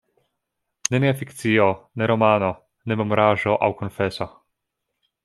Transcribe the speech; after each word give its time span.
Nenia 0.93 1.11
fikcio, 1.19 1.67
ne 2.03 2.07
romano, 2.13 2.49
ne 2.91 2.99
memoraĵo 3.03 3.55
aŭ 3.69 3.71
konfeso. 3.83 4.29